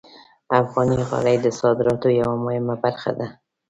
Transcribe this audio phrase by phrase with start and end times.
[0.61, 3.27] افغاني غالۍ د صادراتو یوه مهمه برخه ده.